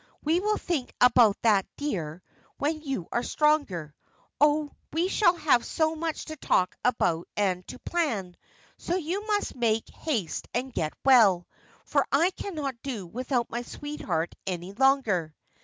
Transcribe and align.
"We 0.23 0.39
will 0.39 0.57
think 0.57 0.95
about 0.99 1.39
that, 1.43 1.67
dear, 1.77 2.23
when 2.57 2.81
you 2.81 3.07
are 3.11 3.21
stronger. 3.21 3.93
Oh, 4.39 4.71
we 4.91 5.07
shall 5.09 5.35
have 5.35 5.63
so 5.63 5.93
much 5.95 6.25
to 6.25 6.35
talk 6.37 6.75
about 6.83 7.27
and 7.37 7.67
to 7.67 7.77
plan, 7.77 8.35
so 8.79 8.95
you 8.95 9.27
must 9.27 9.53
make 9.53 9.87
haste 9.89 10.47
and 10.55 10.73
get 10.73 10.93
well, 11.05 11.47
for 11.85 12.07
I 12.11 12.31
cannot 12.31 12.81
do 12.81 13.05
without 13.05 13.51
my 13.51 13.61
sweetheart 13.61 14.33
any 14.47 14.73
longer." 14.73 15.35